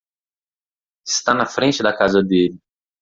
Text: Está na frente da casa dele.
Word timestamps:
Está 1.05 1.31
na 1.35 1.45
frente 1.45 1.83
da 1.83 1.95
casa 1.95 2.23
dele. 2.23 2.57